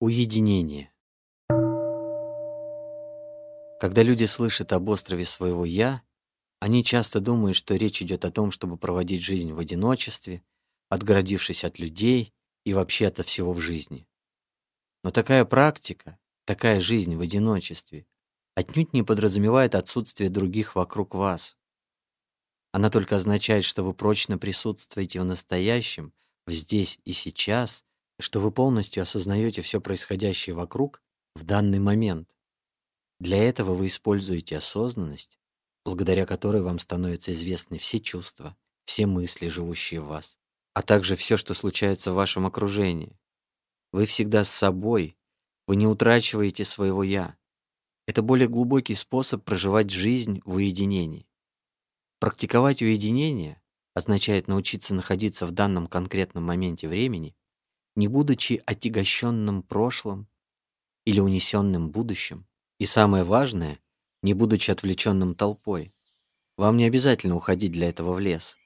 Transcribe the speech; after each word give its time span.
Уединение. 0.00 0.92
Когда 3.80 4.04
люди 4.04 4.26
слышат 4.26 4.72
об 4.72 4.88
острове 4.90 5.24
своего 5.24 5.64
«я», 5.64 6.02
они 6.60 6.84
часто 6.84 7.18
думают, 7.18 7.56
что 7.56 7.74
речь 7.74 8.00
идет 8.00 8.24
о 8.24 8.30
том, 8.30 8.52
чтобы 8.52 8.76
проводить 8.76 9.22
жизнь 9.22 9.52
в 9.52 9.58
одиночестве, 9.58 10.44
отгородившись 10.88 11.64
от 11.64 11.80
людей 11.80 12.32
и 12.64 12.74
вообще 12.74 13.08
от 13.08 13.26
всего 13.26 13.52
в 13.52 13.58
жизни. 13.58 14.06
Но 15.02 15.10
такая 15.10 15.44
практика, 15.44 16.16
такая 16.44 16.78
жизнь 16.78 17.16
в 17.16 17.20
одиночестве 17.20 18.06
отнюдь 18.54 18.92
не 18.92 19.02
подразумевает 19.02 19.74
отсутствие 19.74 20.30
других 20.30 20.76
вокруг 20.76 21.16
вас. 21.16 21.56
Она 22.70 22.88
только 22.88 23.16
означает, 23.16 23.64
что 23.64 23.82
вы 23.82 23.94
прочно 23.94 24.38
присутствуете 24.38 25.20
в 25.20 25.24
настоящем, 25.24 26.12
в 26.46 26.52
здесь 26.52 27.00
и 27.04 27.10
сейчас, 27.10 27.84
что 28.18 28.40
вы 28.40 28.50
полностью 28.50 29.02
осознаете 29.02 29.62
все 29.62 29.80
происходящее 29.80 30.54
вокруг 30.54 31.02
в 31.34 31.44
данный 31.44 31.78
момент. 31.78 32.36
Для 33.20 33.42
этого 33.42 33.74
вы 33.74 33.86
используете 33.86 34.56
осознанность, 34.56 35.38
благодаря 35.84 36.26
которой 36.26 36.62
вам 36.62 36.78
становятся 36.78 37.32
известны 37.32 37.78
все 37.78 38.00
чувства, 38.00 38.56
все 38.84 39.06
мысли, 39.06 39.48
живущие 39.48 40.00
в 40.00 40.06
вас, 40.06 40.38
а 40.74 40.82
также 40.82 41.16
все, 41.16 41.36
что 41.36 41.54
случается 41.54 42.12
в 42.12 42.16
вашем 42.16 42.46
окружении. 42.46 43.18
Вы 43.92 44.06
всегда 44.06 44.44
с 44.44 44.50
собой, 44.50 45.16
вы 45.66 45.76
не 45.76 45.86
утрачиваете 45.86 46.64
своего 46.64 47.02
«я». 47.02 47.36
Это 48.06 48.22
более 48.22 48.48
глубокий 48.48 48.94
способ 48.94 49.44
проживать 49.44 49.90
жизнь 49.90 50.40
в 50.44 50.56
уединении. 50.56 51.28
Практиковать 52.20 52.80
уединение 52.80 53.60
означает 53.94 54.48
научиться 54.48 54.94
находиться 54.94 55.46
в 55.46 55.50
данном 55.52 55.86
конкретном 55.86 56.44
моменте 56.44 56.88
времени 56.88 57.36
не 57.98 58.06
будучи 58.06 58.62
отягощенным 58.64 59.64
прошлым 59.64 60.28
или 61.04 61.18
унесенным 61.18 61.90
будущим. 61.90 62.46
И 62.78 62.86
самое 62.86 63.24
важное, 63.24 63.80
не 64.22 64.34
будучи 64.34 64.70
отвлеченным 64.70 65.34
толпой. 65.34 65.92
Вам 66.56 66.76
не 66.76 66.84
обязательно 66.84 67.34
уходить 67.34 67.72
для 67.72 67.88
этого 67.88 68.14
в 68.14 68.20
лес. 68.20 68.56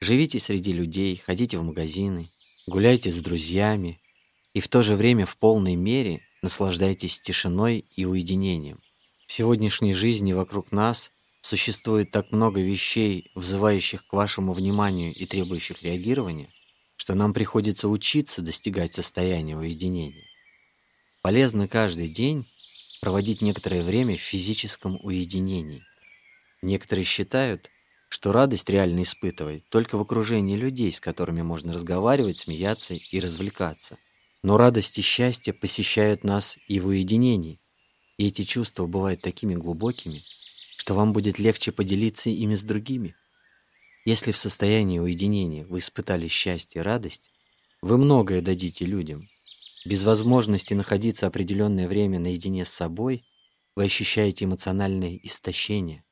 Живите 0.00 0.40
среди 0.40 0.72
людей, 0.72 1.16
ходите 1.16 1.58
в 1.58 1.62
магазины, 1.62 2.30
гуляйте 2.66 3.10
с 3.10 3.20
друзьями 3.20 4.00
и 4.54 4.60
в 4.60 4.68
то 4.68 4.82
же 4.82 4.96
время 4.96 5.26
в 5.26 5.36
полной 5.36 5.74
мере 5.74 6.22
наслаждайтесь 6.40 7.20
тишиной 7.20 7.84
и 7.96 8.06
уединением. 8.06 8.78
В 9.26 9.32
сегодняшней 9.32 9.92
жизни 9.92 10.32
вокруг 10.32 10.72
нас 10.72 11.12
существует 11.42 12.12
так 12.12 12.32
много 12.32 12.62
вещей, 12.62 13.30
взывающих 13.34 14.06
к 14.06 14.14
вашему 14.14 14.54
вниманию 14.54 15.12
и 15.12 15.26
требующих 15.26 15.82
реагирования, 15.82 16.48
что 17.00 17.14
нам 17.14 17.32
приходится 17.32 17.88
учиться 17.88 18.42
достигать 18.42 18.92
состояния 18.92 19.56
уединения. 19.56 20.26
Полезно 21.22 21.66
каждый 21.66 22.08
день 22.08 22.46
проводить 23.00 23.40
некоторое 23.40 23.82
время 23.82 24.18
в 24.18 24.20
физическом 24.20 25.02
уединении. 25.02 25.82
Некоторые 26.60 27.06
считают, 27.06 27.70
что 28.10 28.32
радость 28.32 28.68
реально 28.68 29.00
испытывать 29.00 29.66
только 29.70 29.96
в 29.96 30.02
окружении 30.02 30.58
людей, 30.58 30.92
с 30.92 31.00
которыми 31.00 31.40
можно 31.40 31.72
разговаривать, 31.72 32.36
смеяться 32.36 32.92
и 32.92 33.18
развлекаться. 33.18 33.96
Но 34.42 34.58
радость 34.58 34.98
и 34.98 35.00
счастье 35.00 35.54
посещают 35.54 36.22
нас 36.22 36.58
и 36.68 36.80
в 36.80 36.88
уединении, 36.88 37.62
и 38.18 38.26
эти 38.26 38.44
чувства 38.44 38.84
бывают 38.84 39.22
такими 39.22 39.54
глубокими, 39.54 40.22
что 40.76 40.92
вам 40.92 41.14
будет 41.14 41.38
легче 41.38 41.72
поделиться 41.72 42.28
ими 42.28 42.56
с 42.56 42.62
другими. 42.62 43.16
Если 44.04 44.32
в 44.32 44.36
состоянии 44.38 44.98
уединения 44.98 45.66
вы 45.66 45.78
испытали 45.78 46.26
счастье 46.26 46.80
и 46.80 46.84
радость, 46.84 47.30
вы 47.82 47.98
многое 47.98 48.40
дадите 48.40 48.86
людям. 48.86 49.28
Без 49.84 50.04
возможности 50.04 50.72
находиться 50.72 51.26
определенное 51.26 51.86
время 51.86 52.18
наедине 52.18 52.64
с 52.64 52.70
собой, 52.70 53.24
вы 53.76 53.84
ощущаете 53.84 54.46
эмоциональное 54.46 55.18
истощение. 55.22 56.04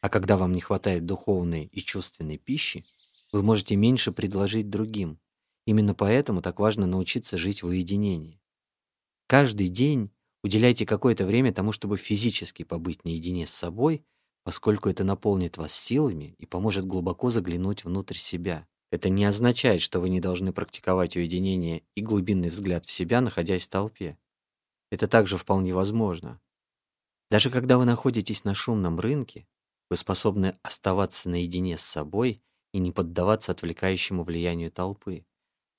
А 0.00 0.08
когда 0.08 0.36
вам 0.36 0.54
не 0.54 0.60
хватает 0.60 1.06
духовной 1.06 1.66
и 1.66 1.80
чувственной 1.80 2.36
пищи, 2.36 2.84
вы 3.32 3.42
можете 3.42 3.76
меньше 3.76 4.10
предложить 4.10 4.68
другим. 4.68 5.20
Именно 5.66 5.94
поэтому 5.94 6.42
так 6.42 6.58
важно 6.58 6.86
научиться 6.86 7.38
жить 7.38 7.62
в 7.62 7.66
уединении. 7.66 8.40
Каждый 9.28 9.68
день 9.68 10.10
уделяйте 10.42 10.84
какое-то 10.84 11.26
время 11.26 11.52
тому, 11.52 11.70
чтобы 11.70 11.96
физически 11.96 12.64
побыть 12.64 13.04
наедине 13.04 13.46
с 13.46 13.52
собой– 13.52 14.04
поскольку 14.42 14.88
это 14.88 15.04
наполнит 15.04 15.56
вас 15.56 15.72
силами 15.72 16.34
и 16.38 16.46
поможет 16.46 16.86
глубоко 16.86 17.30
заглянуть 17.30 17.84
внутрь 17.84 18.16
себя. 18.16 18.66
Это 18.90 19.08
не 19.08 19.24
означает, 19.24 19.80
что 19.80 20.00
вы 20.00 20.08
не 20.08 20.20
должны 20.20 20.52
практиковать 20.52 21.16
уединение 21.16 21.84
и 21.94 22.02
глубинный 22.02 22.48
взгляд 22.48 22.86
в 22.86 22.90
себя, 22.90 23.20
находясь 23.20 23.66
в 23.66 23.70
толпе. 23.70 24.18
Это 24.90 25.06
также 25.06 25.36
вполне 25.36 25.74
возможно. 25.74 26.40
Даже 27.30 27.50
когда 27.50 27.78
вы 27.78 27.84
находитесь 27.84 28.42
на 28.44 28.54
шумном 28.54 28.98
рынке, 28.98 29.46
вы 29.88 29.96
способны 29.96 30.58
оставаться 30.62 31.28
наедине 31.28 31.76
с 31.76 31.82
собой 31.82 32.42
и 32.72 32.78
не 32.78 32.90
поддаваться 32.90 33.52
отвлекающему 33.52 34.24
влиянию 34.24 34.72
толпы. 34.72 35.24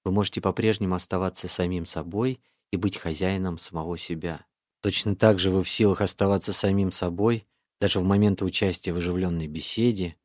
Вы 0.03 0.11
можете 0.11 0.41
по-прежнему 0.41 0.95
оставаться 0.95 1.47
самим 1.47 1.85
собой 1.85 2.41
и 2.72 2.78
быть 2.78 2.97
хозяином 2.97 3.57
самого 3.57 3.97
себя. 3.97 4.45
Точно 4.81 5.16
так 5.16 5.39
же 5.39 5.51
вы 5.51 5.63
в 5.63 5.69
силах 5.69 6.01
оставаться 6.01 6.53
самим 6.53 6.91
собой 6.91 7.45
даже 7.81 7.99
в 7.99 8.03
моменты 8.03 8.45
участия 8.45 8.93
в 8.93 8.97
оживленной 8.97 9.47
беседе 9.47 10.15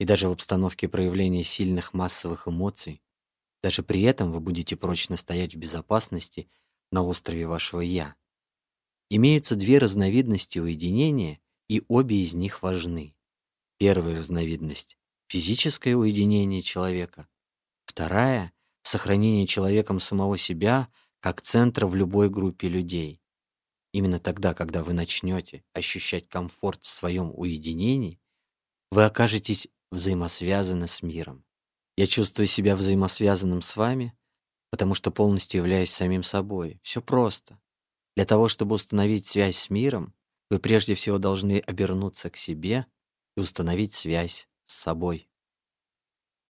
и 0.00 0.04
даже 0.04 0.28
в 0.28 0.32
обстановке 0.32 0.88
проявления 0.88 1.44
сильных 1.44 1.94
массовых 1.94 2.48
эмоций, 2.48 3.00
даже 3.62 3.84
при 3.84 4.02
этом 4.02 4.32
вы 4.32 4.40
будете 4.40 4.74
прочно 4.74 5.16
стоять 5.16 5.54
в 5.54 5.58
безопасности 5.58 6.48
на 6.90 7.04
острове 7.04 7.46
вашего 7.46 7.80
«я». 7.82 8.16
Имеются 9.10 9.54
две 9.54 9.78
разновидности 9.78 10.58
уединения, 10.58 11.38
и 11.68 11.82
обе 11.86 12.20
из 12.20 12.34
них 12.34 12.62
важны. 12.62 13.14
Первая 13.78 14.18
разновидность— 14.18 14.98
физическое 15.28 15.94
уединение 15.94 16.62
человека. 16.62 17.28
Вторая— 17.84 18.52
сохранение 18.82 19.46
человеком 19.46 20.00
самого 20.00 20.36
себя 20.36 20.88
как 21.20 21.42
центра 21.42 21.86
в 21.86 21.94
любой 21.94 22.28
группе 22.28 22.68
людей. 22.68 23.20
Именно 23.94 24.18
тогда, 24.18 24.54
когда 24.54 24.82
вы 24.82 24.92
начнете 24.92 25.62
ощущать 25.72 26.28
комфорт 26.28 26.82
в 26.82 26.90
своем 26.90 27.30
уединении, 27.32 28.20
вы 28.90 29.04
окажетесь 29.04 29.68
взаимосвязаны 29.92 30.88
с 30.88 31.00
миром. 31.00 31.44
Я 31.96 32.08
чувствую 32.08 32.48
себя 32.48 32.74
взаимосвязанным 32.74 33.62
с 33.62 33.76
вами, 33.76 34.12
потому 34.72 34.94
что 34.94 35.12
полностью 35.12 35.60
являюсь 35.60 35.92
самим 35.92 36.24
собой. 36.24 36.80
Все 36.82 37.00
просто. 37.00 37.60
Для 38.16 38.24
того, 38.24 38.48
чтобы 38.48 38.74
установить 38.74 39.28
связь 39.28 39.56
с 39.56 39.70
миром, 39.70 40.12
вы 40.50 40.58
прежде 40.58 40.96
всего 40.96 41.18
должны 41.18 41.60
обернуться 41.60 42.30
к 42.30 42.36
себе 42.36 42.86
и 43.36 43.40
установить 43.40 43.92
связь 43.94 44.48
с 44.64 44.74
собой. 44.74 45.28